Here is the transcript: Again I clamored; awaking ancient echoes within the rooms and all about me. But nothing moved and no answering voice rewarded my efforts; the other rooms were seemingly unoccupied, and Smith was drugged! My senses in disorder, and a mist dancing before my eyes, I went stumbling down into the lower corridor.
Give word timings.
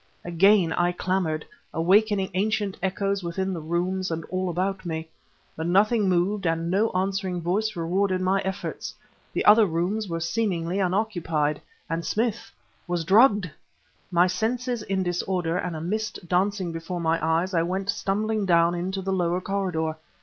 Again 0.25 0.73
I 0.73 0.93
clamored; 0.93 1.45
awaking 1.75 2.31
ancient 2.33 2.75
echoes 2.81 3.21
within 3.23 3.53
the 3.53 3.59
rooms 3.61 4.09
and 4.09 4.25
all 4.31 4.49
about 4.49 4.83
me. 4.83 5.07
But 5.55 5.67
nothing 5.67 6.09
moved 6.09 6.47
and 6.47 6.71
no 6.71 6.89
answering 6.95 7.39
voice 7.39 7.75
rewarded 7.75 8.19
my 8.19 8.39
efforts; 8.41 8.95
the 9.31 9.45
other 9.45 9.67
rooms 9.67 10.07
were 10.09 10.19
seemingly 10.19 10.79
unoccupied, 10.79 11.61
and 11.87 12.03
Smith 12.03 12.49
was 12.87 13.05
drugged! 13.05 13.51
My 14.09 14.25
senses 14.25 14.81
in 14.81 15.03
disorder, 15.03 15.55
and 15.55 15.75
a 15.75 15.81
mist 15.81 16.27
dancing 16.27 16.71
before 16.71 16.99
my 16.99 17.23
eyes, 17.23 17.53
I 17.53 17.61
went 17.61 17.91
stumbling 17.91 18.47
down 18.47 18.73
into 18.73 19.03
the 19.03 19.13
lower 19.13 19.39
corridor. 19.39 19.97